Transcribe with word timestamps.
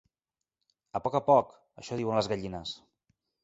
A 1.01 1.03
poc, 1.03 1.19
a 1.21 1.21
poc! 1.29 1.53
—Això 1.83 2.01
diuen 2.03 2.21
les 2.21 2.33
gallines! 2.35 2.77